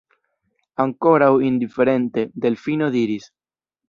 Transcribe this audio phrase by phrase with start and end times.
[0.83, 3.29] Ankoraŭ indiferente, Delfino diris: